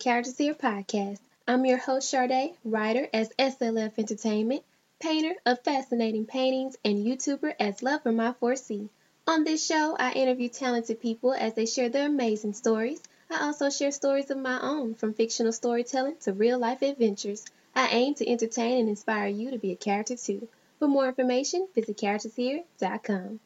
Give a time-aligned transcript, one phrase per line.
[0.00, 1.18] Characters Here podcast.
[1.46, 4.64] I'm your host, Sade, writer as SLF Entertainment,
[4.98, 8.88] painter of fascinating paintings, and YouTuber as Love from My 4C.
[9.26, 13.02] On this show, I interview talented people as they share their amazing stories.
[13.28, 17.44] I also share stories of my own, from fictional storytelling to real life adventures.
[17.76, 20.48] I aim to entertain and inspire you to be a character too.
[20.78, 23.40] For more information, visit charactershere.com.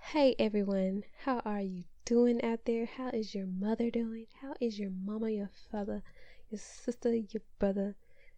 [0.00, 2.86] Hey everyone, how are you doing out there?
[2.86, 4.26] How is your mother doing?
[4.40, 6.04] How is your mama, your father,
[6.48, 7.96] your sister, your brother,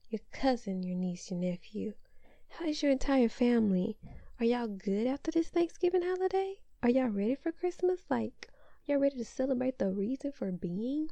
[0.09, 1.93] your cousin, your niece, your nephew?
[2.49, 3.99] How is your entire family?
[4.41, 6.55] Are y'all good after this Thanksgiving holiday?
[6.83, 8.01] Are y'all ready for Christmas?
[8.09, 8.49] Like,
[8.87, 11.11] y'all ready to celebrate the reason for being?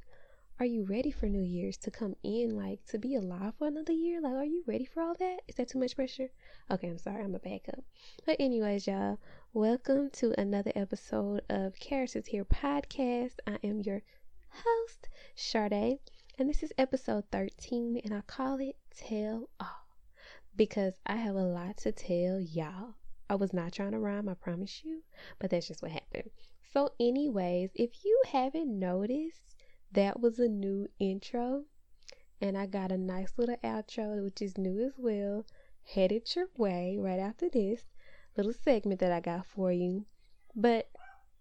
[0.59, 3.93] Are you ready for New Year's to come in, like to be alive for another
[3.93, 4.23] year?
[4.23, 5.41] Like, are you ready for all that?
[5.47, 6.31] Is that too much pressure?
[6.71, 7.85] Okay, I'm sorry, I'm a back up.
[8.25, 9.19] But, anyways, y'all,
[9.53, 13.35] welcome to another episode of Characters Here podcast.
[13.47, 14.01] I am your
[14.49, 15.99] host, Sade,
[16.39, 19.87] and this is episode 13, and I call it Tell All
[20.57, 22.95] because I have a lot to tell y'all.
[23.29, 25.03] I was not trying to rhyme, I promise you,
[25.39, 26.31] but that's just what happened.
[26.73, 29.56] So, anyways, if you haven't noticed,
[29.93, 31.65] that was a new intro.
[32.41, 35.47] And I got a nice little outro, which is new as well,
[35.85, 37.85] headed your way right after this
[38.37, 40.05] little segment that I got for you.
[40.55, 40.91] But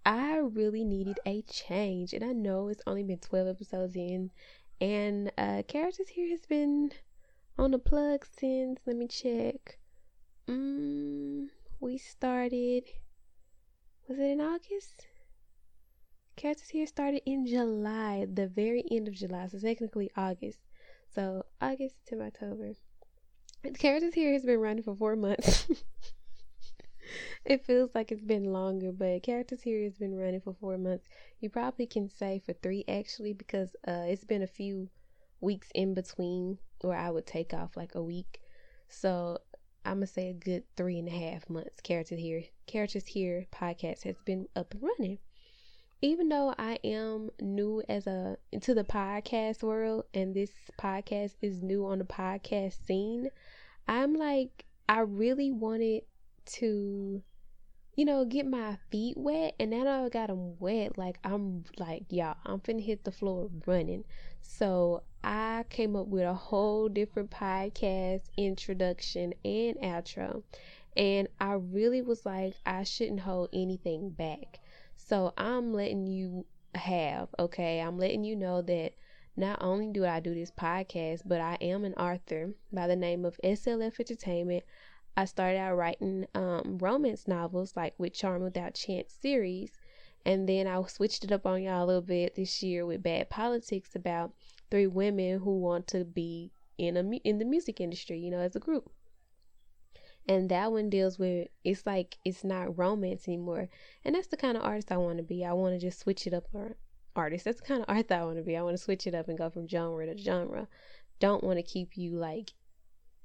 [0.06, 2.14] I really needed a change.
[2.14, 4.32] And I know it's only been 12 episodes in.
[4.80, 6.92] And uh, Characters Here has been
[7.58, 9.80] on the plug since, let me check.
[10.48, 11.48] Mm,
[11.80, 12.84] we started,
[14.08, 15.08] was it in August?
[16.36, 20.60] Characters Here started in July, the very end of July, so technically August.
[21.14, 22.74] So August, to October.
[23.80, 25.66] Characters Here has been running for four months.
[27.46, 31.08] it feels like it's been longer, but Characters Here has been running for four months.
[31.40, 34.90] You probably can say for three actually, because uh, it's been a few
[35.40, 38.42] weeks in between where I would take off like a week.
[38.90, 39.40] So
[39.86, 41.80] I'm gonna say a good three and a half months.
[41.82, 45.20] Characters Here, Characters Here podcast has been up and running
[46.02, 51.64] even though I am new as a into the podcast world and this podcast is
[51.64, 53.30] new on the podcast scene,
[53.88, 56.04] I'm like I really wanted
[56.58, 57.24] to
[57.96, 60.98] you know, get my feet wet and now I got them wet.
[60.98, 64.04] Like I'm like, y'all, I'm finna hit the floor running.
[64.42, 70.44] So I came up with a whole different podcast introduction and outro.
[70.98, 74.60] And I really was like, I shouldn't hold anything back.
[74.96, 77.80] So I'm letting you have, okay?
[77.80, 78.94] I'm letting you know that
[79.38, 83.26] not only do I do this podcast, but I am an author by the name
[83.26, 84.64] of SLF Entertainment.
[85.18, 89.72] I started out writing um, romance novels like with Charm Without Chance series.
[90.26, 93.30] And then I switched it up on y'all a little bit this year with Bad
[93.30, 94.34] Politics about
[94.72, 98.56] three women who want to be in a in the music industry, you know, as
[98.56, 98.90] a group
[100.28, 103.70] and that one deals with it's like it's not romance anymore.
[104.04, 105.46] And that's the kind of artist i want to be.
[105.46, 106.76] I want to just switch it up or
[107.16, 108.58] artist that's the kind of art that i want to be.
[108.58, 110.68] I want to switch it up and go from genre to genre.
[111.20, 112.54] Don't want to keep you like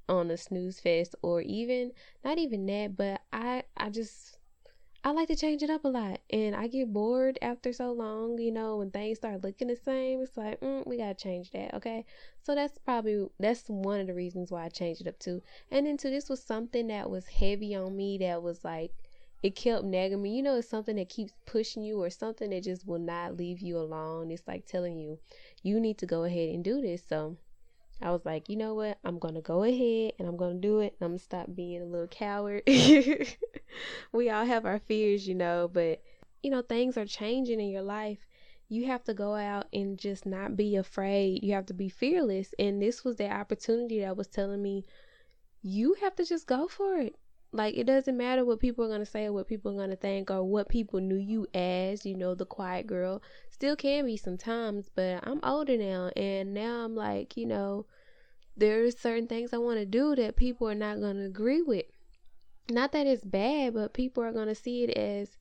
[0.09, 1.93] on a snooze fest or even
[2.25, 4.40] not even that but i i just
[5.03, 8.39] I like to change it up a lot, and I get bored after so long.
[8.39, 11.73] You know, when things start looking the same, it's like, mm, we gotta change that,
[11.75, 12.05] okay?
[12.43, 15.43] So that's probably that's one of the reasons why I changed it up too.
[15.71, 18.19] And then too, this was something that was heavy on me.
[18.19, 18.93] That was like,
[19.43, 20.37] it kept nagging me.
[20.37, 23.61] You know, it's something that keeps pushing you, or something that just will not leave
[23.61, 24.31] you alone.
[24.31, 25.19] It's like telling you,
[25.63, 27.03] you need to go ahead and do this.
[27.09, 27.37] So
[28.03, 28.99] I was like, you know what?
[29.05, 30.97] I'm going to go ahead and I'm going to do it.
[31.01, 32.63] I'm going to stop being a little coward.
[34.13, 36.03] we all have our fears, you know, but,
[36.43, 38.19] you know, things are changing in your life.
[38.69, 41.43] You have to go out and just not be afraid.
[41.43, 42.55] You have to be fearless.
[42.59, 44.85] And this was the opportunity that was telling me,
[45.63, 47.17] you have to just go for it.
[47.53, 49.91] Like, it doesn't matter what people are going to say or what people are going
[49.91, 53.21] to think or what people knew you as, you know, the quiet girl.
[53.61, 56.11] Still can be sometimes, but I'm older now.
[56.17, 57.85] And now I'm like, you know,
[58.57, 61.85] there's certain things I want to do that people are not going to agree with.
[62.71, 65.37] Not that it's bad, but people are going to see it as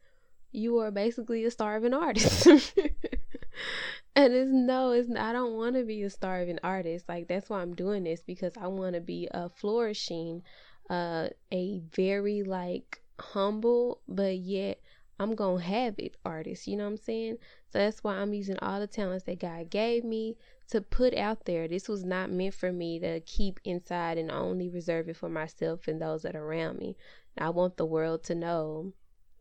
[0.52, 2.46] you are basically a starving artist.
[4.18, 7.08] and it's no, it's I don't want to be a starving artist.
[7.08, 10.42] Like that's why I'm doing this because I want to be a flourishing
[10.90, 14.82] uh, a very like humble but yet
[15.20, 17.38] I'm gonna have it artist, you know what I'm saying?
[17.72, 20.38] So that's why I'm using all the talents that God gave me
[20.70, 21.68] to put out there.
[21.68, 25.88] This was not meant for me to keep inside and only reserve it for myself
[25.88, 26.96] and those that are around me.
[27.38, 28.94] I want the world to know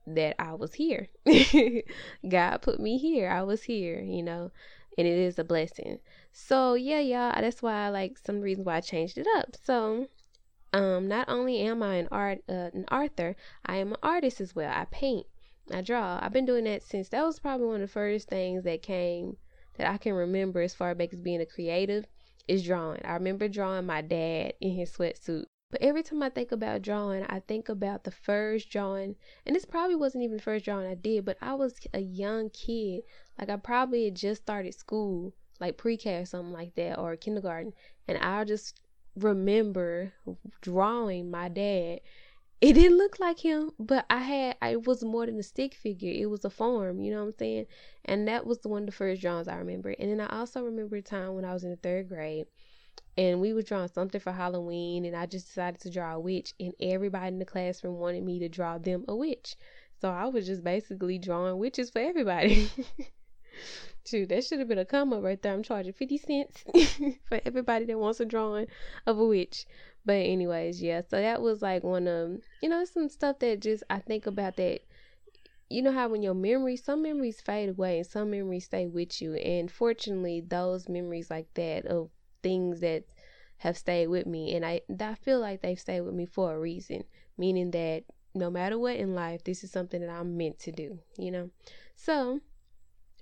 [0.07, 1.09] that I was here.
[2.29, 3.31] God put me here.
[3.31, 4.51] I was here, you know.
[4.99, 6.01] and it is a blessing.
[6.33, 9.57] So yeah, y'all, that's why I like some reasons why I changed it up.
[9.65, 10.09] So
[10.73, 14.55] um, not only am I an art uh, an author, I am an artist as
[14.55, 14.71] well.
[14.75, 15.27] I paint,
[15.73, 16.19] I draw.
[16.23, 19.37] I've been doing that since that was probably one of the first things that came
[19.77, 22.07] that I can remember as far back as being a creative
[22.47, 23.01] is drawing.
[23.05, 25.45] I remember drawing my dad in his sweatsuit.
[25.71, 29.67] But every time I think about drawing, I think about the first drawing, and this
[29.67, 33.03] probably wasn't even the first drawing I did, but I was a young kid.
[33.39, 37.75] Like I probably had just started school, like pre-K or something like that, or kindergarten,
[38.07, 38.81] and I just
[39.15, 40.15] remember
[40.63, 42.01] drawing my dad.
[42.61, 46.13] It didn't look like him, but I had I was more than a stick figure.
[46.13, 47.67] It was a form, you know what I'm saying?
[48.05, 49.91] And that was one of the first drawings I remember.
[49.91, 52.47] And then I also remember a time when I was in the third grade
[53.17, 56.55] and we were drawing something for Halloween and I just decided to draw a witch
[56.61, 59.57] and everybody in the classroom wanted me to draw them a witch.
[60.01, 62.71] So I was just basically drawing witches for everybody.
[64.07, 65.53] Shoot, that should have been a come up right there.
[65.53, 66.65] I'm charging 50 cents
[67.29, 68.67] for everybody that wants a drawing
[69.07, 69.67] of a witch.
[70.05, 73.83] But, anyways, yeah, so that was like one of, you know, some stuff that just
[73.91, 74.81] I think about that.
[75.69, 79.21] You know how when your memories, some memories fade away and some memories stay with
[79.21, 79.35] you.
[79.35, 82.09] And fortunately, those memories like that of
[82.43, 83.05] things that
[83.59, 86.59] have stayed with me, and I, I feel like they've stayed with me for a
[86.59, 87.05] reason,
[87.37, 91.01] meaning that no matter what in life, this is something that I'm meant to do,
[91.19, 91.51] you know?
[91.97, 92.41] So,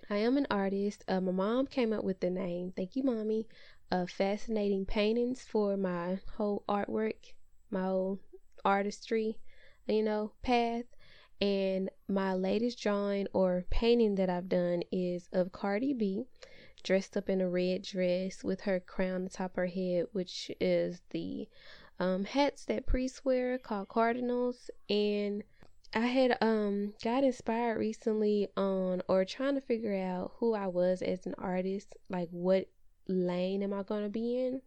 [0.09, 1.05] I am an artist.
[1.09, 3.49] Uh, my mom came up with the name, thank you, mommy,
[3.91, 7.35] of Fascinating Paintings for my whole artwork,
[7.71, 8.21] my whole
[8.65, 9.39] artistry,
[9.89, 10.85] you know, path.
[11.41, 16.23] And my latest drawing or painting that I've done is of Cardi B
[16.85, 21.49] dressed up in a red dress with her crown atop her head, which is the
[21.99, 24.71] um, hats that priests wear called cardinals.
[24.89, 25.43] And
[25.95, 31.03] I had um got inspired recently on or trying to figure out who I was
[31.03, 32.69] as an artist, like what
[33.09, 34.63] lane am I gonna be in?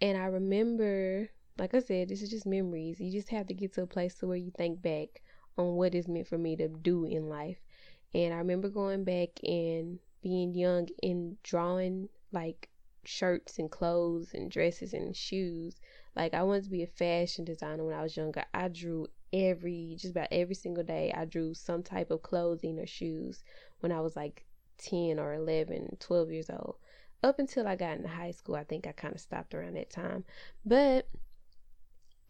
[0.00, 3.00] And I remember, like I said, this is just memories.
[3.00, 5.22] You just have to get to a place to where you think back
[5.58, 7.58] on what is meant for me to do in life.
[8.14, 12.68] And I remember going back and being young and drawing like
[13.04, 15.76] shirts and clothes and dresses and shoes.
[16.14, 18.44] Like I wanted to be a fashion designer when I was younger.
[18.54, 22.86] I drew every just about every single day I drew some type of clothing or
[22.86, 23.42] shoes
[23.80, 24.44] when I was like
[24.78, 26.76] 10 or 11, 12 years old.
[27.22, 29.90] Up until I got into high school, I think I kind of stopped around that
[29.90, 30.24] time.
[30.64, 31.08] But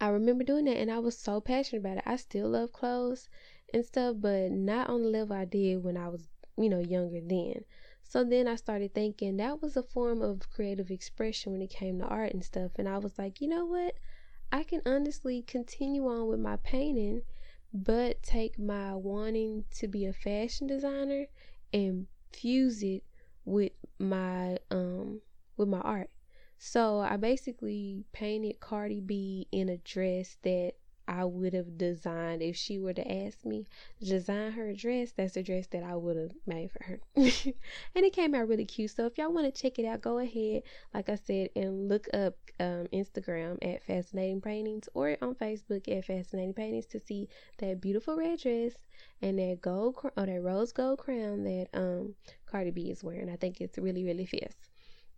[0.00, 2.02] I remember doing that and I was so passionate about it.
[2.04, 3.28] I still love clothes
[3.72, 6.28] and stuff, but not on the level I did when I was,
[6.58, 7.64] you know, younger then.
[8.02, 11.98] So then I started thinking that was a form of creative expression when it came
[12.00, 12.72] to art and stuff.
[12.76, 13.94] And I was like, you know what?
[14.52, 17.22] I can honestly continue on with my painting,
[17.72, 21.26] but take my wanting to be a fashion designer
[21.72, 23.02] and fuse it
[23.46, 25.22] with my um
[25.56, 26.10] with my art.
[26.58, 30.74] So I basically painted Cardi B in a dress that
[31.12, 33.66] I would have designed if she were to ask me
[34.00, 35.12] design her dress.
[35.12, 38.64] That's the dress that I would have made for her, and it came out really
[38.64, 38.92] cute.
[38.92, 40.62] So if y'all want to check it out, go ahead,
[40.94, 46.06] like I said, and look up um, Instagram at Fascinating Paintings or on Facebook at
[46.06, 47.28] Fascinating Paintings to see
[47.58, 48.72] that beautiful red dress
[49.20, 52.14] and that gold or that rose gold crown that um
[52.46, 53.28] Cardi B is wearing.
[53.28, 54.71] I think it's really really fierce.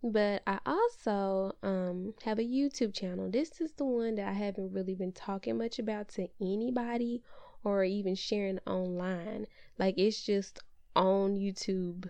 [0.07, 3.29] But I also um, have a YouTube channel.
[3.31, 7.23] This is the one that I haven't really been talking much about to anybody
[7.63, 9.47] or even sharing online.
[9.79, 10.59] Like it's just
[10.95, 12.07] on YouTube.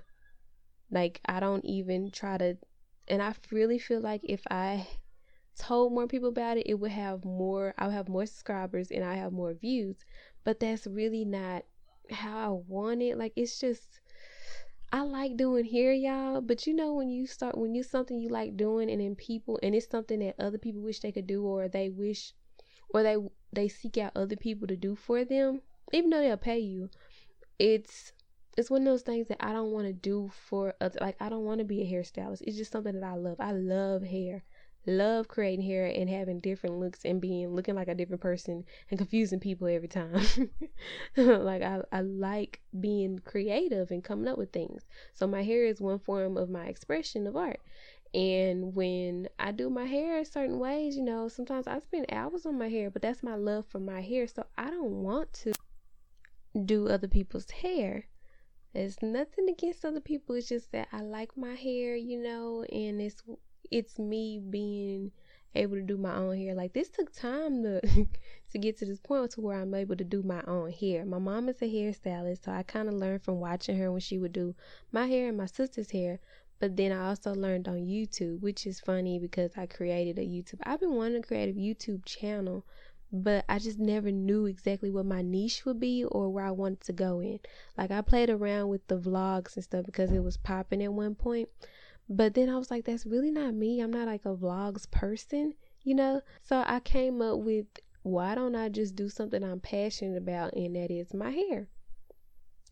[0.92, 2.58] Like I don't even try to
[3.08, 4.88] and I really feel like if I
[5.58, 9.06] told more people about it, it would have more I would have more subscribers and
[9.06, 10.04] I have more views.
[10.44, 11.64] But that's really not
[12.12, 13.18] how I want it.
[13.18, 14.02] Like it's just
[14.96, 16.40] I like doing hair, y'all.
[16.40, 19.60] But you know when you start when you something you like doing and then people
[19.62, 22.32] and it's something that other people wish they could do or they wish
[22.94, 23.18] or they
[23.52, 25.60] they seek out other people to do for them,
[25.92, 26.90] even though they'll pay you.
[27.60, 28.14] It's
[28.58, 31.28] it's one of those things that I don't want to do for other like I
[31.28, 32.44] don't want to be a hairstylist.
[32.44, 33.36] It's just something that I love.
[33.42, 34.46] I love hair
[34.88, 38.98] love creating hair and having different looks and being looking like a different person and
[38.98, 40.22] confusing people every time.
[41.18, 44.86] like I, I like being creative and coming up with things.
[45.14, 47.60] So my hair is one form of my expression of art.
[48.14, 52.58] And when I do my hair certain ways, you know, sometimes I spend hours on
[52.58, 54.28] my hair, but that's my love for my hair.
[54.28, 55.54] So I don't want to
[56.64, 58.06] do other people's hair.
[58.74, 60.36] It's nothing against other people.
[60.36, 63.22] It's just that I like my hair, you know, and it's
[63.72, 65.12] it's me being
[65.56, 66.54] able to do my own hair.
[66.54, 67.82] Like this took time to
[68.52, 71.06] to get to this point to where I'm able to do my own hair.
[71.06, 74.18] My mom is a hairstylist, so I kind of learned from watching her when she
[74.18, 74.56] would do
[74.92, 76.20] my hair and my sister's hair.
[76.60, 80.62] But then I also learned on YouTube, which is funny because I created a YouTube.
[80.64, 82.66] I've been wanting to create a YouTube channel,
[83.12, 86.82] but I just never knew exactly what my niche would be or where I wanted
[86.82, 87.40] to go in.
[87.78, 91.16] Like I played around with the vlogs and stuff because it was popping at one
[91.16, 91.50] point.
[92.08, 93.82] But then I was like, that's really not me.
[93.82, 96.22] I'm not like a vlogs person, you know?
[96.44, 97.66] So I came up with
[98.04, 101.68] why don't I just do something I'm passionate about, and that is my hair.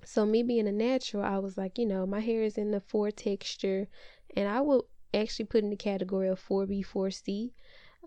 [0.05, 2.79] So, me being a natural, I was like, you know, my hair is in the
[2.79, 3.87] 4 texture,
[4.35, 7.51] and I will actually put in the category of 4B, 4C.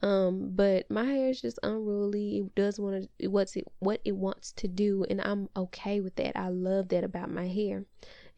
[0.03, 2.39] Um, but my hair is just unruly.
[2.39, 6.15] It does want to what's it what it wants to do, and I'm okay with
[6.17, 6.37] that.
[6.37, 7.87] I love that about my hair,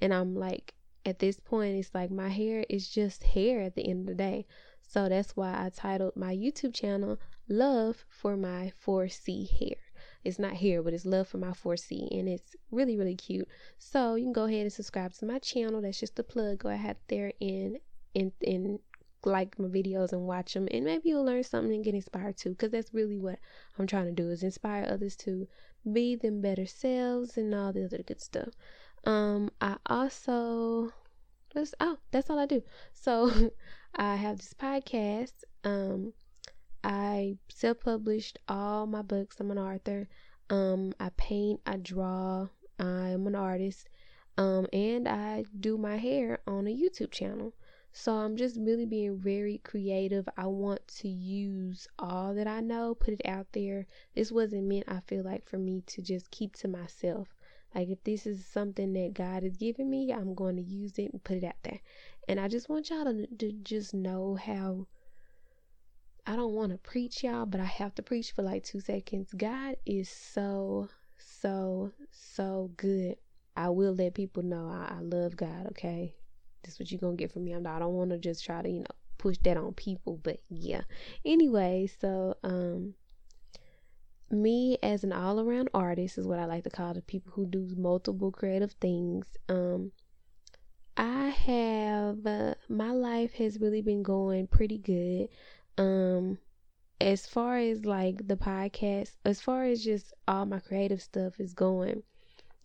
[0.01, 0.73] and I'm like
[1.05, 4.15] at this point, it's like my hair is just hair at the end of the
[4.15, 4.47] day.
[4.83, 9.77] So that's why I titled my YouTube channel Love for My 4C Hair.
[10.25, 13.49] It's not hair, but it's Love for My 4C, and it's really, really cute.
[13.79, 15.83] So you can go ahead and subscribe to my channel.
[15.83, 16.59] That's just a plug.
[16.59, 17.79] Go ahead there and
[18.15, 18.79] and and
[19.25, 22.51] like my videos and watch them and maybe you'll learn something and get inspired too
[22.51, 23.39] because that's really what
[23.79, 25.49] i'm trying to do is inspire others to
[25.93, 28.51] be them better selves and all the other good stuff
[29.05, 30.93] um i also
[31.55, 32.63] that's oh that's all i do
[32.93, 33.51] so
[33.95, 35.33] I have this podcast.
[35.65, 36.13] Um,
[36.85, 39.41] I self published all my books.
[39.41, 40.09] I'm an author.
[40.51, 43.89] Um, I paint, I draw, I'm an artist.
[44.37, 47.55] Um, and I do my hair on a YouTube channel.
[47.93, 50.29] So I'm just really being very creative.
[50.37, 53.87] I want to use all that I know, put it out there.
[54.15, 57.35] This wasn't meant, I feel like, for me to just keep to myself.
[57.75, 61.13] Like if this is something that God has given me, I'm going to use it
[61.13, 61.81] and put it out there.
[62.27, 64.87] And I just want y'all to, to just know how
[66.27, 69.33] I don't want to preach y'all, but I have to preach for like two seconds.
[69.37, 73.17] God is so, so, so good.
[73.57, 76.15] I will let people know I, I love God, okay?
[76.63, 77.53] This is what you're gonna get from me.
[77.53, 80.21] I'm not, I don't want to just try to, you know, push that on people,
[80.23, 80.83] but yeah.
[81.25, 82.95] Anyway, so um
[84.31, 87.47] me as an all around artist is what I like to call the people who
[87.47, 89.27] do multiple creative things.
[89.49, 89.93] Um,
[90.97, 95.29] I have uh, my life has really been going pretty good.
[95.83, 96.39] Um,
[97.01, 101.55] as far as like the podcast, as far as just all my creative stuff is
[101.55, 102.03] going,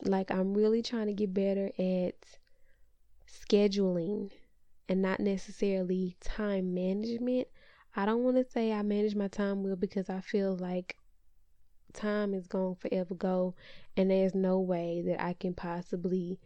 [0.03, 2.15] like I'm really trying to get better at
[3.27, 4.31] scheduling
[4.89, 7.47] and not necessarily time management.
[7.95, 10.97] I don't want to say I manage my time well because I feel like
[11.93, 13.55] time is going to forever go
[13.95, 16.39] and there's no way that I can possibly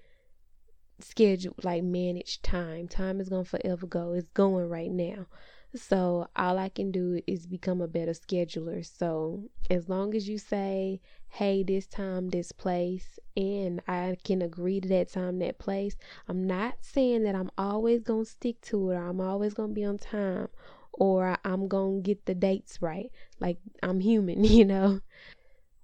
[0.99, 2.87] schedule like manage time.
[2.87, 4.13] Time is going to forever go.
[4.13, 5.27] It's going right now.
[5.75, 8.85] So all I can do is become a better scheduler.
[8.85, 14.79] So as long as you say, hey, this time, this place, and I can agree
[14.79, 15.95] to that time, that place,
[16.27, 19.69] I'm not saying that I'm always going to stick to it or I'm always going
[19.69, 20.47] to be on time
[20.93, 23.11] or I'm going to get the dates right.
[23.39, 25.01] Like I'm human, you know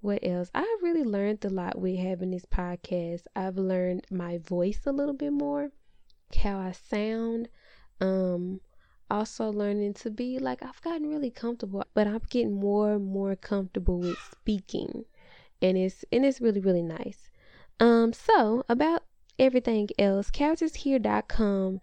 [0.04, 0.52] what else?
[0.54, 3.22] I've really learned a lot with having this podcast.
[3.38, 5.70] I've learned my voice a little bit more,
[6.44, 7.48] how I sound.
[8.02, 8.60] Um,
[9.10, 13.38] also learning to be like I've gotten really comfortable, but I'm getting more and more
[13.38, 15.06] comfortable with speaking,
[15.62, 17.32] and it's and it's really really nice.
[17.80, 19.04] Um, so about
[19.40, 21.80] everything else, charactershere.com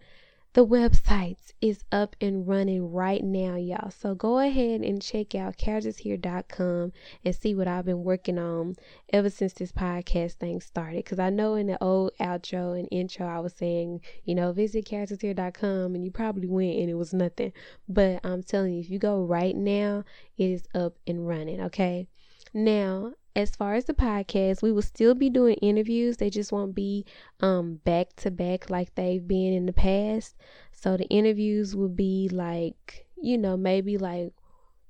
[0.53, 3.91] the website is up and running right now, y'all.
[3.91, 6.93] So go ahead and check out charactershere.com
[7.25, 8.75] and see what I've been working on
[9.13, 11.05] ever since this podcast thing started.
[11.05, 14.87] Because I know in the old outro and intro, I was saying, you know, visit
[14.87, 17.53] charactershere.com and you probably went and it was nothing.
[17.89, 20.05] But I'm telling you, if you go right now,
[20.37, 22.09] it is up and running, okay?
[22.53, 26.17] Now, as far as the podcast, we will still be doing interviews.
[26.17, 27.05] They just won't be
[27.41, 30.37] um back to back like they've been in the past.
[30.73, 34.33] So the interviews will be like, you know, maybe like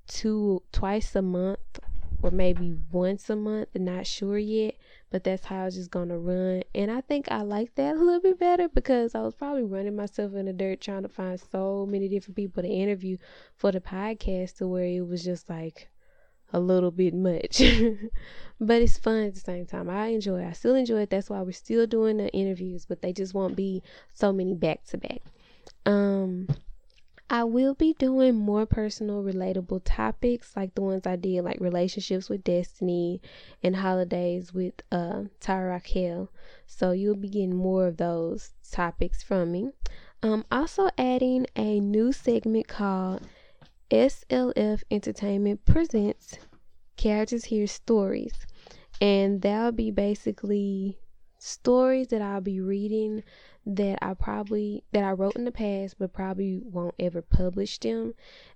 [0.07, 1.79] two twice a month
[2.23, 3.69] or maybe once a month.
[3.75, 4.75] Not sure yet,
[5.11, 6.63] but that's how it's just gonna run.
[6.73, 9.95] And I think I like that a little bit better because I was probably running
[9.95, 13.17] myself in the dirt trying to find so many different people to interview
[13.55, 15.90] for the podcast to where it was just like
[16.53, 17.61] a little bit much.
[18.61, 19.89] but it's fun at the same time.
[19.89, 20.47] I enjoy it.
[20.47, 21.09] I still enjoy it.
[21.09, 23.81] That's why we're still doing the interviews, but they just won't be
[24.13, 25.21] so many back to back.
[25.85, 26.47] Um
[27.29, 32.27] I will be doing more personal relatable topics like the ones I did like relationships
[32.29, 33.21] with destiny
[33.63, 36.29] and holidays with uh Tyra Raquel.
[36.67, 39.69] So you'll be getting more of those topics from me.
[40.21, 43.25] Um also adding a new segment called
[43.91, 46.37] SLF Entertainment presents
[46.95, 48.47] Characters Here Stories.
[49.01, 50.97] And that'll be basically
[51.39, 53.21] stories that I'll be reading
[53.65, 58.13] that I probably that I wrote in the past but probably won't ever publish them.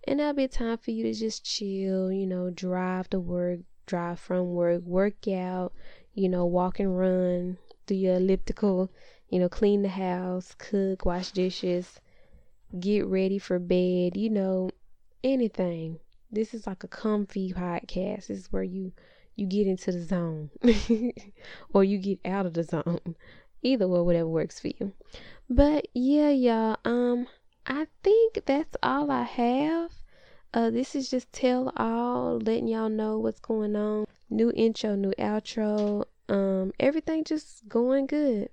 [0.08, 4.22] And that'll be time for you to just chill, you know, drive to work, drive
[4.22, 5.74] from work, work out,
[6.14, 8.90] you know, walk and run, do your elliptical,
[9.28, 12.00] you know, clean the house, cook, wash dishes,
[12.80, 14.70] get ready for bed, you know,
[15.26, 16.00] anything.
[16.32, 18.28] This is like a comfy podcast.
[18.28, 18.94] This is where you
[19.36, 20.50] you get into the zone
[21.74, 23.16] or you get out of the zone.
[23.62, 24.94] Either way, whatever works for you.
[25.50, 27.28] But yeah, y'all, um,
[27.66, 29.92] I think that's all I have.
[30.54, 34.06] Uh, this is just tell all, letting y'all know what's going on.
[34.30, 36.06] New intro, new outro.
[36.30, 38.50] Um, everything just going good.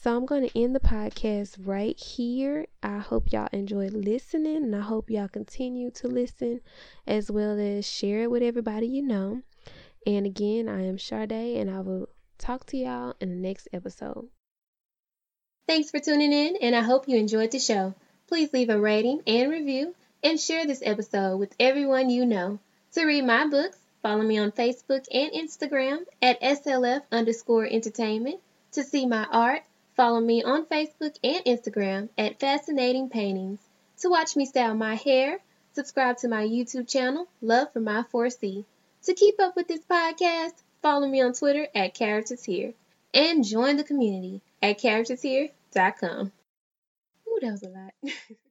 [0.00, 2.66] So I'm going to end the podcast right here.
[2.84, 6.60] I hope y'all enjoyed listening and I hope y'all continue to listen
[7.04, 9.42] as well as share it with everybody you know.
[10.06, 14.28] And again, I am Sade, and I will talk to y'all in the next episode.
[15.66, 17.92] Thanks for tuning in, and I hope you enjoyed the show.
[18.28, 22.60] Please leave a rating and review and share this episode with everyone you know.
[22.92, 28.40] To read my books, follow me on Facebook and Instagram at SLF underscore entertainment.
[28.72, 29.62] To see my art,
[29.98, 33.58] follow me on Facebook and Instagram at Fascinating Paintings.
[33.98, 35.40] To watch me style my hair,
[35.72, 38.64] subscribe to my YouTube channel, Love for My 4C.
[39.02, 40.52] To keep up with this podcast,
[40.82, 42.74] follow me on Twitter at Characters Here
[43.12, 46.32] and join the community at charactershere.com.
[47.26, 47.92] Ooh, that was a lot.